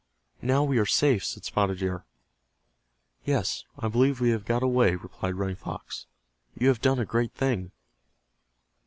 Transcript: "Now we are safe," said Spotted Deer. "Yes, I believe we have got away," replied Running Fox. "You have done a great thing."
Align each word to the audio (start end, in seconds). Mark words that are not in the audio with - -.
"Now 0.41 0.63
we 0.63 0.79
are 0.79 0.85
safe," 0.87 1.23
said 1.23 1.45
Spotted 1.45 1.77
Deer. 1.77 2.05
"Yes, 3.23 3.65
I 3.77 3.87
believe 3.87 4.19
we 4.19 4.31
have 4.31 4.45
got 4.45 4.63
away," 4.63 4.95
replied 4.95 5.35
Running 5.35 5.55
Fox. 5.55 6.07
"You 6.57 6.69
have 6.69 6.81
done 6.81 6.97
a 6.97 7.05
great 7.05 7.33
thing." 7.33 7.71